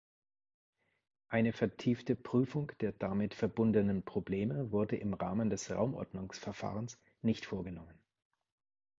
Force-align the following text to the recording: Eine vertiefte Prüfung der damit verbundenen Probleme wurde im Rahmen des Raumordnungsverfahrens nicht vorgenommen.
Eine 1.29 1.53
vertiefte 1.53 2.15
Prüfung 2.15 2.71
der 2.79 2.91
damit 2.91 3.35
verbundenen 3.35 4.01
Probleme 4.03 4.71
wurde 4.71 4.95
im 4.95 5.13
Rahmen 5.13 5.51
des 5.51 5.69
Raumordnungsverfahrens 5.69 6.97
nicht 7.21 7.45
vorgenommen. 7.45 8.01